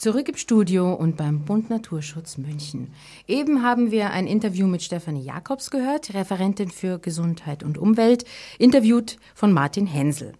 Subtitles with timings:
[0.00, 2.88] Zurück im Studio und beim Bund Naturschutz München.
[3.28, 8.24] Eben haben wir ein Interview mit Stefanie Jakobs gehört, Referentin für Gesundheit und Umwelt,
[8.58, 10.32] interviewt von Martin Hensel.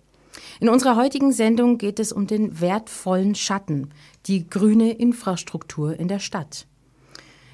[0.61, 3.91] In unserer heutigen Sendung geht es um den wertvollen Schatten,
[4.25, 6.67] die grüne Infrastruktur in der Stadt.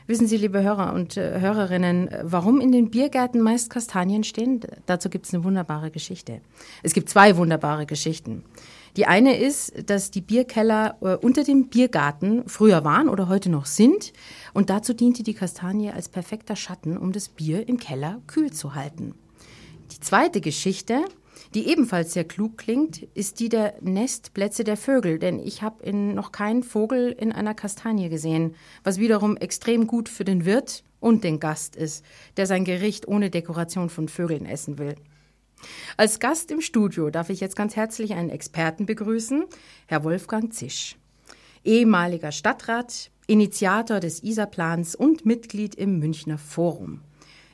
[0.06, 4.60] Wissen Sie, liebe Hörer und äh, Hörerinnen, warum in den Biergärten meist Kastanien stehen?
[4.86, 6.40] Dazu gibt es eine wunderbare Geschichte.
[6.84, 8.44] Es gibt zwei wunderbare Geschichten.
[8.96, 13.66] Die eine ist, dass die Bierkeller äh, unter dem Biergarten früher waren oder heute noch
[13.66, 14.14] sind.
[14.54, 18.74] Und dazu diente die Kastanie als perfekter Schatten, um das Bier im Keller kühl zu
[18.74, 19.14] halten.
[19.92, 21.04] Die zweite Geschichte,
[21.54, 26.32] die ebenfalls sehr klug klingt, ist die der Nestplätze der Vögel, denn ich habe noch
[26.32, 31.38] keinen Vogel in einer Kastanie gesehen, was wiederum extrem gut für den Wirt und den
[31.38, 32.04] Gast ist,
[32.38, 34.96] der sein Gericht ohne Dekoration von Vögeln essen will.
[35.98, 39.44] Als Gast im Studio darf ich jetzt ganz herzlich einen Experten begrüßen,
[39.86, 40.96] Herr Wolfgang Zisch.
[41.64, 47.00] Ehemaliger Stadtrat, Initiator des ISA-Plans und Mitglied im Münchner Forum.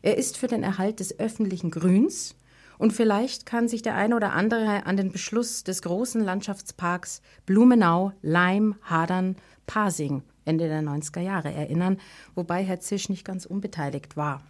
[0.02, 2.34] Er ist für den Erhalt des öffentlichen Grüns
[2.78, 8.10] und vielleicht kann sich der eine oder andere an den Beschluss des großen Landschaftsparks Blumenau,
[8.22, 9.36] Leim, Hadern,
[9.68, 11.98] Pasing Ende der 90er Jahre erinnern,
[12.34, 14.42] wobei Herr Zisch nicht ganz unbeteiligt war.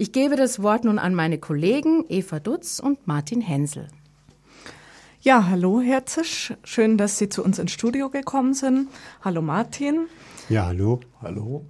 [0.00, 3.88] Ich gebe das Wort nun an meine Kollegen Eva Dutz und Martin Hensel.
[5.20, 8.90] Ja, hallo Herr Zisch, schön, dass Sie zu uns ins Studio gekommen sind.
[9.24, 10.06] Hallo Martin.
[10.48, 11.00] Ja, hallo.
[11.20, 11.64] Hallo.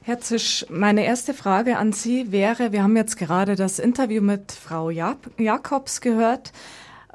[0.00, 4.52] Herr Zisch, meine erste Frage an Sie wäre, wir haben jetzt gerade das Interview mit
[4.52, 6.52] Frau Jakobs gehört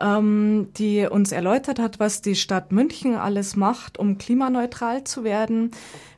[0.02, 5.72] ähm, die uns erläutert hat, was die Stadt München alles macht, um klimaneutral zu werden.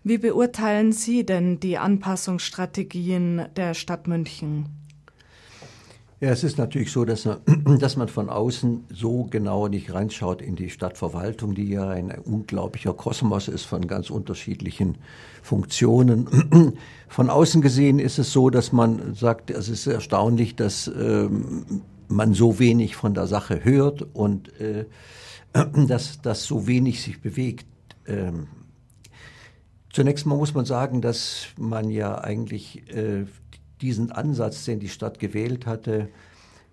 [0.04, 4.66] Wie beurteilen Sie denn die Anpassungsstrategien der Stadt München?
[6.24, 7.40] Ja, es ist natürlich so, dass man,
[7.80, 12.94] dass man von außen so genau nicht reinschaut in die Stadtverwaltung, die ja ein unglaublicher
[12.94, 15.00] Kosmos ist von ganz unterschiedlichen
[15.42, 16.78] Funktionen.
[17.10, 22.34] Von außen gesehen ist es so, dass man sagt, es ist erstaunlich, dass ähm, man
[22.34, 24.86] so wenig von der Sache hört und äh,
[25.88, 27.68] dass das so wenig sich bewegt.
[28.08, 28.48] Ähm,
[29.92, 33.26] zunächst mal muss man sagen, dass man ja eigentlich äh,
[33.82, 36.10] diesen Ansatz, den die Stadt gewählt hatte,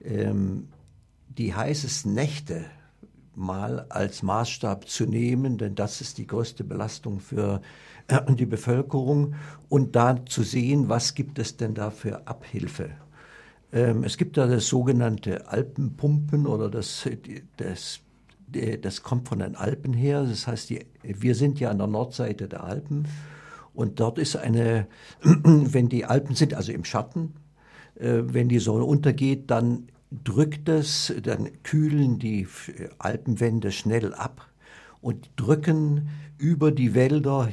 [0.02, 0.68] ähm,
[1.28, 2.64] die heißesten Nächte
[3.34, 7.62] mal als Maßstab zu nehmen, denn das ist die größte Belastung für
[8.08, 9.34] äh, die Bevölkerung
[9.68, 12.90] und da zu sehen, was gibt es denn da für Abhilfe.
[13.72, 17.08] Ähm, es gibt da das sogenannte Alpenpumpen oder das,
[17.56, 18.00] das,
[18.82, 20.24] das kommt von den Alpen her.
[20.24, 23.06] Das heißt, die, wir sind ja an der Nordseite der Alpen
[23.74, 24.86] und dort ist eine,
[25.22, 27.34] wenn die Alpen sind, also im Schatten,
[27.94, 32.48] äh, wenn die Sonne untergeht, dann drückt es, dann kühlen die
[32.98, 34.48] Alpenwände schnell ab
[35.00, 37.48] und drücken über die Wälder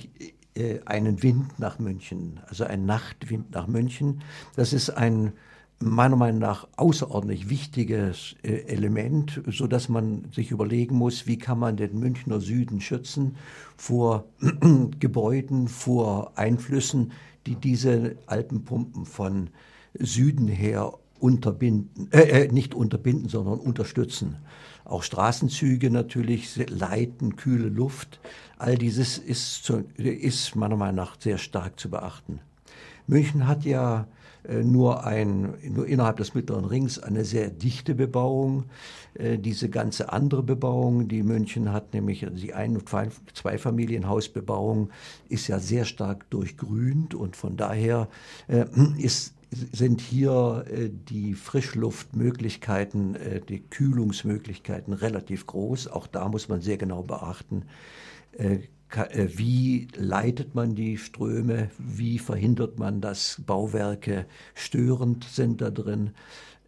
[0.55, 4.21] äh, einen Wind nach München, also ein Nachtwind nach München.
[4.55, 5.33] Das ist ein
[5.79, 11.59] meiner Meinung nach außerordentlich wichtiges äh, Element, so dass man sich überlegen muss, wie kann
[11.59, 13.35] man den Münchner Süden schützen
[13.75, 14.25] vor
[14.99, 17.11] Gebäuden, vor Einflüssen,
[17.45, 19.49] die diese Alpenpumpen von
[19.93, 24.37] Süden her unterbinden, äh, äh nicht unterbinden, sondern unterstützen.
[24.83, 28.19] Auch Straßenzüge natürlich leiten kühle Luft.
[28.57, 32.39] All dieses ist, zu, ist meiner Meinung nach sehr stark zu beachten.
[33.05, 34.07] München hat ja
[34.63, 38.65] nur, ein, nur innerhalb des Mittleren Rings eine sehr dichte Bebauung.
[39.13, 42.89] Äh, diese ganze andere Bebauung, die München hat, nämlich die Ein- und
[43.33, 44.89] Zweifamilienhausbebauung,
[45.29, 48.07] ist ja sehr stark durchgrünt und von daher
[48.47, 48.65] äh,
[48.97, 50.65] ist sind hier
[51.09, 53.15] die Frischluftmöglichkeiten,
[53.47, 55.87] die Kühlungsmöglichkeiten relativ groß.
[55.87, 57.63] Auch da muss man sehr genau beachten,
[58.37, 58.59] äh,
[59.15, 64.25] wie leitet man die Ströme, wie verhindert man, dass Bauwerke
[64.55, 66.11] störend sind da drin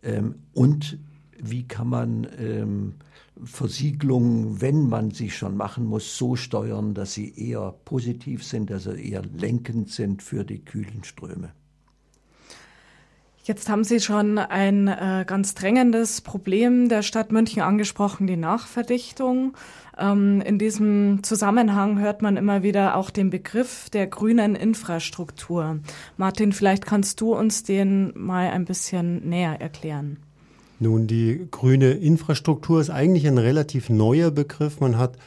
[0.03, 0.97] ähm, und
[1.41, 2.95] wie kann man ähm,
[3.43, 8.91] Versiegelungen, wenn man sie schon machen muss, so steuern, dass sie eher positiv sind, also
[8.91, 11.53] eher lenkend sind für die kühlen Ströme.
[13.49, 19.55] Jetzt haben Sie schon ein äh, ganz drängendes Problem der Stadt München angesprochen, die Nachverdichtung.
[19.97, 25.79] Ähm, in diesem Zusammenhang hört man immer wieder auch den Begriff der grünen Infrastruktur.
[26.15, 30.17] Martin, vielleicht kannst du uns den mal ein bisschen näher erklären.
[30.77, 34.79] Nun, die grüne Infrastruktur ist eigentlich ein relativ neuer Begriff.
[34.79, 35.17] Man hat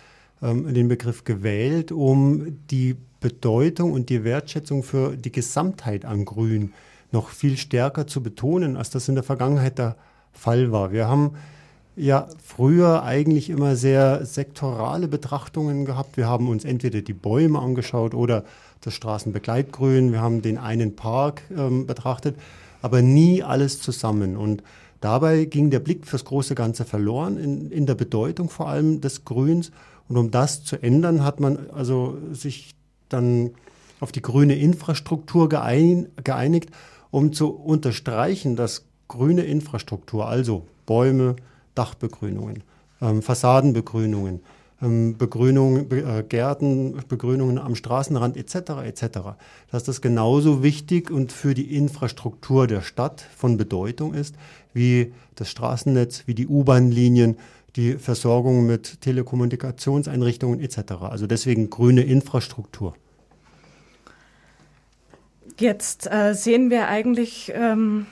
[0.40, 6.72] ähm, den Begriff gewählt, um die Bedeutung und die Wertschätzung für die Gesamtheit an Grün
[7.12, 9.96] noch viel stärker zu betonen, als das in der Vergangenheit der
[10.32, 10.92] Fall war.
[10.92, 11.32] Wir haben
[11.94, 16.16] ja früher eigentlich immer sehr sektorale Betrachtungen gehabt.
[16.16, 18.44] Wir haben uns entweder die Bäume angeschaut oder
[18.80, 22.36] das Straßenbegleitgrün, wir haben den einen Park ähm, betrachtet,
[22.80, 24.36] aber nie alles zusammen.
[24.36, 24.62] Und
[25.00, 29.24] dabei ging der Blick fürs große Ganze verloren, in, in der Bedeutung vor allem des
[29.24, 29.70] Grüns.
[30.08, 32.74] Und um das zu ändern, hat man also sich
[33.08, 33.50] dann
[34.00, 36.70] auf die grüne Infrastruktur geeinigt,
[37.12, 41.36] um zu unterstreichen, dass grüne Infrastruktur, also Bäume,
[41.76, 42.64] Dachbegrünungen,
[43.00, 44.40] ähm, Fassadenbegrünungen,
[44.80, 48.82] ähm, Begrünungen, äh, Gärten, Begrünungen am Straßenrand etc.
[48.82, 49.36] etc.
[49.70, 54.34] Dass das genauso wichtig und für die Infrastruktur der Stadt von Bedeutung ist,
[54.72, 57.36] wie das Straßennetz, wie die U-Bahn-Linien,
[57.76, 60.92] die Versorgung mit Telekommunikationseinrichtungen etc.
[61.02, 62.94] Also deswegen grüne Infrastruktur.
[65.58, 68.06] Jetzt äh, sehen wir eigentlich ähm,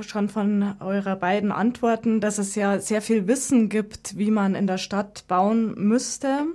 [0.00, 4.66] schon von eurer beiden Antworten, dass es ja sehr viel Wissen gibt, wie man in
[4.66, 6.46] der Stadt bauen müsste.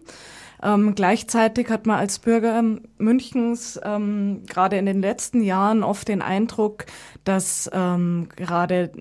[0.64, 2.64] Ähm, gleichzeitig hat man als Bürger
[2.98, 6.86] Münchens ähm, gerade in den letzten Jahren oft den Eindruck,
[7.24, 8.92] dass ähm, gerade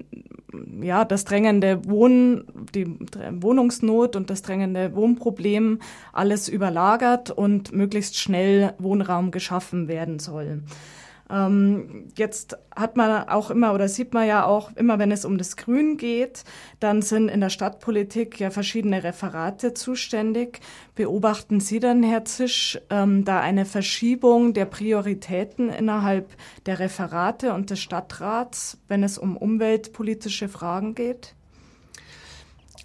[0.81, 2.45] ja das drängende Wohn,
[2.75, 2.87] die
[3.31, 5.81] Wohnungsnot und das drängende Wohnproblem
[6.13, 10.63] alles überlagert und möglichst schnell Wohnraum geschaffen werden soll.
[11.31, 15.39] Ähm, jetzt hat man auch immer oder sieht man ja auch immer, wenn es um
[15.39, 16.45] das Grün geht,
[16.81, 20.61] dann sind in der Stadtpolitik ja verschiedene Referate zuständig.
[20.95, 26.31] Beobachten Sie dann, Herr Zisch, ähm, da eine Verschiebung der Prioritäten innerhalb
[26.67, 31.35] der Referate und des Stadtrats, wenn es um umweltpolitische Fragen geht?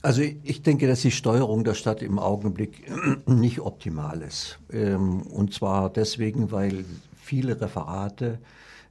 [0.02, 2.92] Also ich denke, dass die Steuerung der Stadt im Augenblick
[3.26, 4.60] nicht optimal ist.
[4.72, 6.86] Ähm, und zwar deswegen, weil
[7.26, 8.40] viele Referate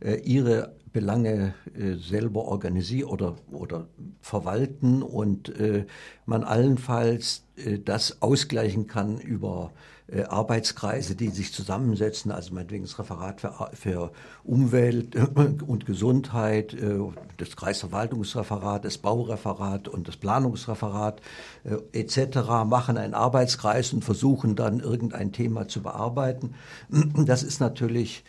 [0.00, 3.88] äh, ihre Belange äh, selber organisieren oder, oder
[4.20, 5.86] verwalten und äh,
[6.26, 7.43] man allenfalls
[7.84, 9.72] das ausgleichen kann über
[10.06, 14.12] äh, Arbeitskreise, die sich zusammensetzen, also meinetwegen das Referat für, für
[14.44, 15.16] Umwelt
[15.66, 16.98] und Gesundheit, äh,
[17.38, 21.22] das Kreisverwaltungsreferat, das Baureferat und das Planungsreferat
[21.64, 22.36] äh, etc.
[22.66, 26.54] machen einen Arbeitskreis und versuchen dann irgendein Thema zu bearbeiten.
[27.24, 28.24] Das ist natürlich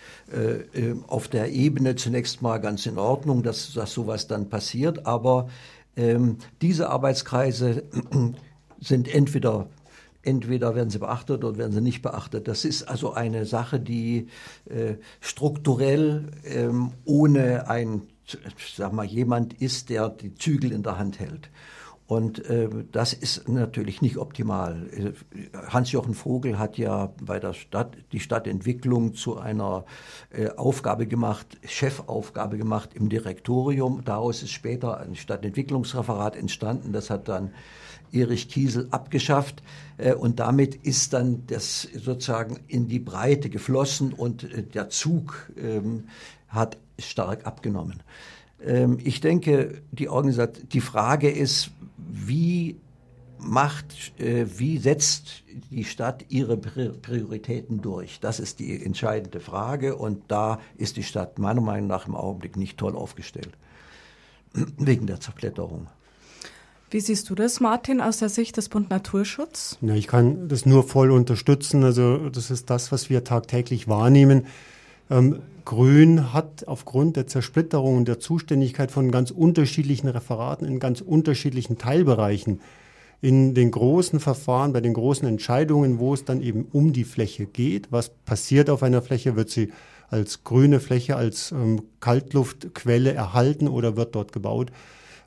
[1.07, 5.49] auf der Ebene zunächst mal ganz in Ordnung, dass, dass sowas dann passiert, aber
[5.97, 7.83] ähm, diese Arbeitskreise
[8.85, 9.67] sind entweder
[10.25, 12.47] entweder werden sie beachtet oder werden sie nicht beachtet.
[12.47, 14.27] Das ist also eine Sache, die
[14.67, 18.01] äh, strukturell ähm, ohne ein,
[18.75, 21.49] sag mal, jemand ist, der die Zügel in der Hand hält.
[22.07, 24.87] Und äh, das ist natürlich nicht optimal.
[25.69, 29.85] Hans-Jochen Vogel hat ja bei der Stadt die Stadtentwicklung zu einer
[30.29, 34.03] äh, Aufgabe gemacht, Chefaufgabe gemacht im Direktorium.
[34.05, 36.93] Daraus ist später ein Stadtentwicklungsreferat entstanden.
[36.93, 37.51] Das hat dann
[38.11, 39.63] Erich Kiesel abgeschafft
[39.97, 45.51] äh, und damit ist dann das sozusagen in die Breite geflossen und äh, der Zug
[45.57, 46.05] ähm,
[46.47, 48.03] hat stark abgenommen.
[48.65, 50.09] Ähm, ich denke, die,
[50.71, 52.77] die Frage ist, wie
[53.37, 58.19] macht, äh, wie setzt die Stadt ihre Prioritäten durch?
[58.19, 62.57] Das ist die entscheidende Frage und da ist die Stadt meiner Meinung nach im Augenblick
[62.57, 63.51] nicht toll aufgestellt,
[64.77, 65.87] wegen der Zerblätterung.
[66.91, 69.77] Wie siehst du das, Martin, aus der Sicht des Bund Naturschutz?
[69.81, 71.83] Ja, ich kann das nur voll unterstützen.
[71.83, 74.45] Also das ist das, was wir tagtäglich wahrnehmen.
[75.09, 81.01] Ähm, Grün hat aufgrund der Zersplitterung und der Zuständigkeit von ganz unterschiedlichen Referaten in ganz
[81.01, 82.61] unterschiedlichen Teilbereichen
[83.21, 87.47] in den großen Verfahren, bei den großen Entscheidungen, wo es dann eben um die Fläche
[87.47, 89.71] geht, was passiert auf einer Fläche, wird sie
[90.09, 94.71] als grüne Fläche, als ähm, Kaltluftquelle erhalten oder wird dort gebaut,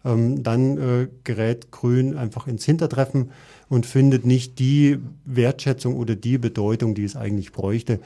[0.04, 3.32] ähm, dann äh, gerät Grün einfach ins Hintertreffen
[3.68, 7.99] und findet nicht die Wertschätzung oder die Bedeutung, die es eigentlich bräuchte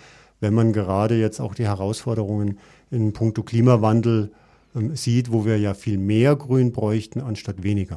[0.43, 2.59] wenn man gerade jetzt auch die Herausforderungen
[2.91, 4.33] in puncto Klimawandel
[4.77, 7.97] ähm, sieht, wo wir ja viel mehr Grün bräuchten anstatt weniger.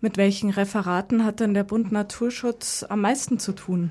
[0.00, 3.90] Mit welchen Referaten hat denn der Bund Naturschutz am meisten zu tun?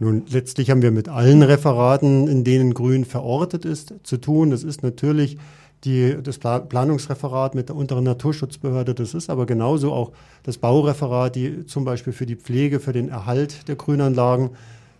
[0.00, 4.50] Nun, letztlich haben wir mit allen Referaten, in denen Grün verortet ist, zu tun.
[4.50, 5.36] Das ist natürlich
[5.84, 8.94] die, das Planungsreferat mit der unteren Naturschutzbehörde.
[8.94, 10.12] Das ist aber genauso auch
[10.44, 14.50] das Baureferat, die zum Beispiel für die Pflege, für den Erhalt der Grünanlagen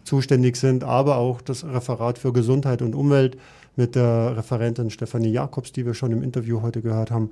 [0.08, 3.36] zuständig sind, aber auch das Referat für Gesundheit und Umwelt
[3.76, 7.30] mit der Referentin Stefanie Jakobs, die wir schon im Interview heute gehört haben,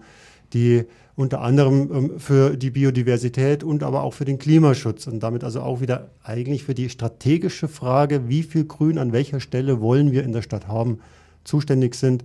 [0.53, 0.85] die
[1.17, 5.61] unter anderem ähm, für die Biodiversität und aber auch für den Klimaschutz und damit also
[5.61, 10.23] auch wieder eigentlich für die strategische Frage, wie viel Grün an welcher Stelle wollen wir
[10.23, 11.01] in der Stadt haben,
[11.43, 12.25] zuständig sind.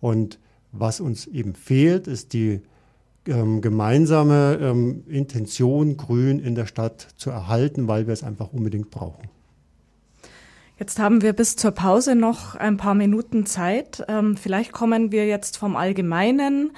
[0.00, 0.38] Und
[0.72, 2.60] was uns eben fehlt, ist die
[3.26, 8.90] ähm, gemeinsame ähm, Intention, Grün in der Stadt zu erhalten, weil wir es einfach unbedingt
[8.90, 9.35] brauchen.
[10.78, 14.04] Jetzt haben wir bis zur Pause noch ein paar Minuten Zeit.
[14.08, 16.72] Ähm, vielleicht kommen wir jetzt vom Allgemeinen,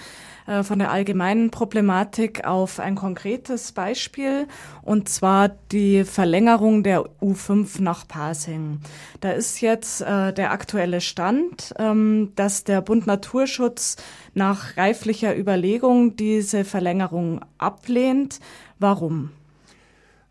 [0.46, 4.46] äh, von der allgemeinen Problematik auf ein konkretes Beispiel,
[4.82, 8.78] und zwar die Verlängerung der U5 nach Pasing.
[9.20, 13.96] Da ist jetzt äh, der aktuelle Stand, ähm, dass der Bund Naturschutz
[14.32, 18.38] nach reiflicher Überlegung diese Verlängerung ablehnt.
[18.78, 19.30] Warum?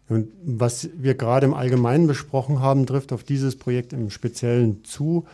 [0.10, 5.26] Und was wir gerade im Allgemeinen besprochen haben, trifft auf dieses Projekt im Speziellen zu.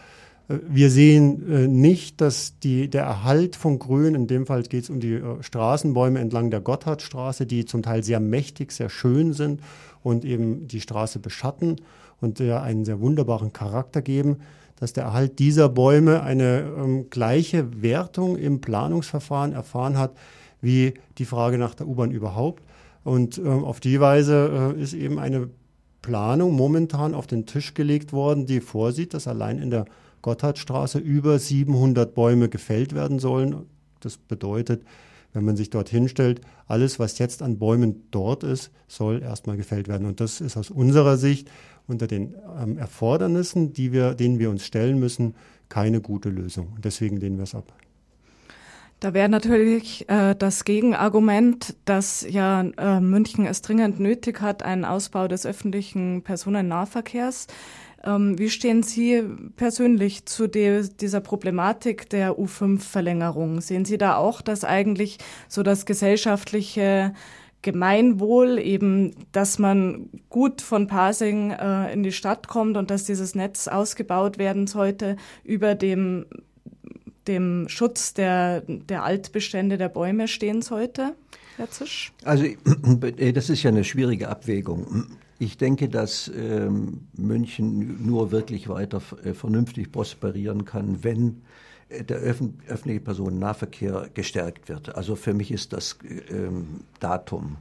[0.50, 4.84] Äh, wir sehen äh, nicht, dass die, der Erhalt von Grün, in dem Fall geht
[4.84, 9.34] es um die äh, Straßenbäume entlang der Gotthardstraße, die zum Teil sehr mächtig, sehr schön
[9.34, 9.62] sind
[10.02, 11.78] und eben die Straße beschatten
[12.20, 14.38] und einen sehr wunderbaren Charakter geben,
[14.80, 20.14] dass der Erhalt dieser Bäume eine ähm, gleiche Wertung im Planungsverfahren erfahren hat
[20.64, 22.64] wie die Frage nach der U-Bahn überhaupt.
[23.04, 25.50] Und äh, auf die Weise äh, ist eben eine
[26.02, 29.86] Planung momentan auf den Tisch gelegt worden, die vorsieht, dass allein in der
[30.22, 33.66] Gotthardstraße über 700 Bäume gefällt werden sollen.
[34.00, 34.84] Das bedeutet,
[35.34, 39.88] wenn man sich dort hinstellt, alles, was jetzt an Bäumen dort ist, soll erstmal gefällt
[39.88, 40.08] werden.
[40.08, 41.50] Und das ist aus unserer Sicht
[41.88, 45.36] unter den ähm, Erfordernissen, die wir, denen wir uns stellen müssen,
[45.70, 46.74] keine gute Lösung.
[46.76, 47.74] Und deswegen lehnen wir es ab.
[49.04, 54.86] Da wäre natürlich äh, das Gegenargument, dass ja äh, München es dringend nötig hat, einen
[54.86, 57.48] Ausbau des öffentlichen Personennahverkehrs.
[58.06, 59.22] Ähm, wie stehen Sie
[59.58, 63.60] persönlich zu de, dieser Problematik der U5-Verlängerung?
[63.60, 65.18] Sehen Sie da auch, dass eigentlich
[65.50, 67.12] so das gesellschaftliche
[67.62, 73.36] Gemeinwohl eben, dass man gut von Pasing äh, in die Stadt kommt und dass dieses
[73.36, 76.26] Netz ausgebaut werden sollte über dem
[77.28, 81.16] dem Schutz der, der Altbestände der Bäume stehen sollte,
[81.58, 82.12] Herr Zisch?
[82.24, 82.46] Also
[83.34, 85.18] das ist ja eine schwierige Abwägung.
[85.40, 91.42] Ich denke, dass ähm, München nur wirklich weiter äh, vernünftig prosperieren kann, wenn
[91.90, 94.96] äh, der öffentliche Personennahverkehr gestärkt wird.
[94.96, 95.98] Also für mich ist das
[96.30, 97.58] ähm, Datum.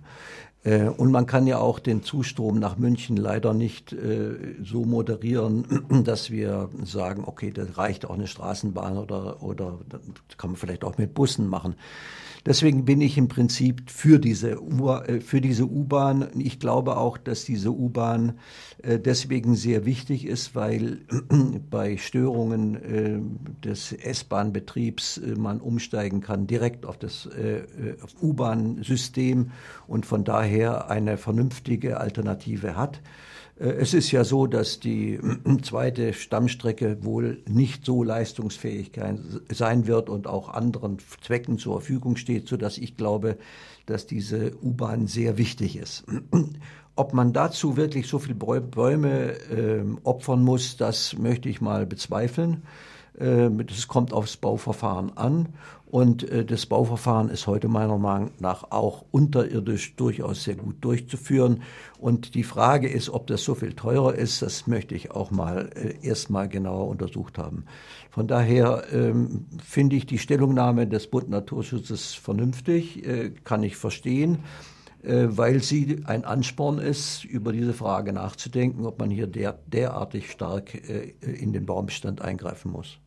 [0.65, 5.65] Äh, und man kann ja auch den Zustrom nach München leider nicht äh, so moderieren,
[6.05, 9.79] dass wir sagen, okay, da reicht auch eine Straßenbahn oder, oder
[10.37, 11.75] kann man vielleicht auch mit Bussen machen.
[12.45, 16.29] Deswegen bin ich im Prinzip für diese äh, U-Bahn.
[16.37, 18.39] Ich glaube auch, dass diese U-Bahn
[18.85, 21.03] deswegen sehr wichtig ist, weil
[21.71, 27.29] bei Störungen des S-Bahn-Betriebs man umsteigen kann direkt auf das
[28.21, 29.32] U-Bahn-System
[29.87, 33.01] und von daher eine vernünftige Alternative hat.
[33.59, 35.21] Äh, es ist ja so, dass die
[35.63, 38.93] zweite Stammstrecke wohl nicht so leistungsfähig
[39.51, 43.37] sein wird und auch anderen Zwecken zur Verfügung steht, sodass ich glaube,
[43.87, 46.05] dass diese U-Bahn sehr wichtig ist.
[46.95, 52.65] Ob man dazu wirklich so viele Bäume äh, opfern muss, das möchte ich mal bezweifeln.
[53.19, 55.49] Äh, das kommt aufs Bauverfahren an.
[55.87, 61.63] Und äh, das Bauverfahren ist heute meiner Meinung nach auch unterirdisch durchaus sehr gut durchzuführen.
[61.99, 65.71] Und die Frage ist, ob das so viel teurer ist, das möchte ich auch mal
[65.75, 67.65] äh, erstmal genauer untersucht haben.
[68.11, 74.39] Von daher ähm, finde ich die Stellungnahme des Bund Naturschutzes vernünftig, äh, kann ich verstehen
[75.05, 80.75] weil sie ein Ansporn ist, über diese Frage nachzudenken, ob man hier der, derartig stark
[80.75, 82.99] äh, in den Baumbestand eingreifen muss.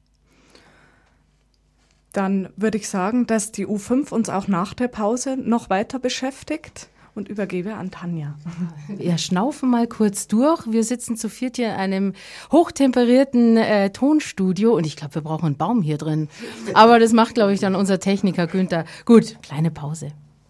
[2.12, 6.90] Dann würde ich sagen, dass die U5 uns auch nach der Pause noch weiter beschäftigt
[7.14, 8.36] und übergebe an Tanja.
[8.88, 10.70] Wir schnaufen mal kurz durch.
[10.70, 12.14] Wir sitzen zu viert hier in einem
[12.52, 16.30] hochtemperierten äh, Tonstudio und ich glaube, wir brauchen einen Baum hier drin.
[16.74, 18.86] Aber das macht, glaube ich, dann unser Techniker Günther.
[19.06, 20.12] Gut, kleine Pause.